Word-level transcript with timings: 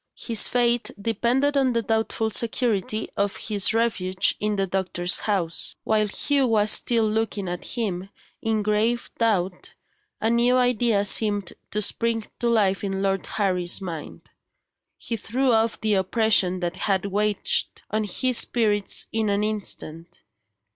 His 0.17 0.47
fate 0.47 0.89
depended 0.99 1.55
on 1.55 1.73
the 1.73 1.83
doubtful 1.83 2.31
security 2.31 3.09
of 3.15 3.35
his 3.37 3.71
refuge 3.71 4.33
in 4.39 4.55
the 4.55 4.65
doctor's 4.65 5.19
house. 5.19 5.75
While 5.83 6.07
Hugh 6.07 6.47
was 6.47 6.71
still 6.71 7.07
looking 7.07 7.47
at 7.47 7.63
him, 7.67 8.09
in 8.41 8.63
grave 8.63 9.11
doubt, 9.19 9.75
a 10.19 10.27
new 10.31 10.57
idea 10.57 11.05
seemed 11.05 11.53
to 11.69 11.83
spring 11.83 12.25
to 12.39 12.49
life 12.49 12.83
in 12.83 13.03
Lord 13.03 13.27
Harry's 13.27 13.79
mind. 13.79 14.21
He 14.97 15.17
threw 15.17 15.51
off 15.53 15.79
the 15.79 15.93
oppression 15.93 16.61
that 16.61 16.77
had 16.77 17.05
weighed 17.05 17.47
on 17.91 18.03
his 18.05 18.39
spirits 18.39 19.05
in 19.11 19.29
an 19.29 19.43
instant. 19.43 20.23